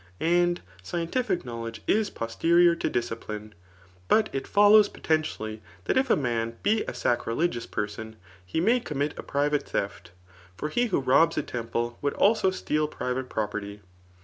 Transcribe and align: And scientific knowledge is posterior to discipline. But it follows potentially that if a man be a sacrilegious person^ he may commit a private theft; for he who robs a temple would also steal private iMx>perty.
And 0.19 0.61
scientific 0.81 1.45
knowledge 1.45 1.83
is 1.85 2.09
posterior 2.09 2.73
to 2.73 2.89
discipline. 2.89 3.53
But 4.07 4.29
it 4.33 4.47
follows 4.47 4.89
potentially 4.89 5.61
that 5.83 5.95
if 5.95 6.09
a 6.09 6.15
man 6.15 6.57
be 6.63 6.83
a 6.85 6.93
sacrilegious 6.95 7.67
person^ 7.67 8.15
he 8.43 8.59
may 8.59 8.79
commit 8.79 9.13
a 9.15 9.21
private 9.21 9.69
theft; 9.69 10.09
for 10.57 10.69
he 10.69 10.87
who 10.87 11.01
robs 11.01 11.37
a 11.37 11.43
temple 11.43 11.99
would 12.01 12.15
also 12.15 12.49
steal 12.49 12.87
private 12.87 13.29
iMx>perty. 13.29 13.81